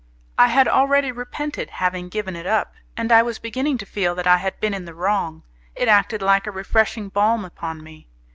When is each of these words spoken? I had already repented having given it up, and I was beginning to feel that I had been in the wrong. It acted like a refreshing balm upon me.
I 0.35 0.47
had 0.47 0.67
already 0.67 1.11
repented 1.11 1.69
having 1.69 2.09
given 2.09 2.35
it 2.35 2.47
up, 2.47 2.73
and 2.97 3.11
I 3.11 3.21
was 3.21 3.37
beginning 3.37 3.77
to 3.77 3.85
feel 3.85 4.15
that 4.15 4.25
I 4.25 4.37
had 4.37 4.59
been 4.59 4.73
in 4.73 4.85
the 4.85 4.95
wrong. 4.95 5.43
It 5.75 5.87
acted 5.87 6.23
like 6.23 6.47
a 6.47 6.51
refreshing 6.51 7.09
balm 7.09 7.45
upon 7.45 7.83
me. 7.83 8.07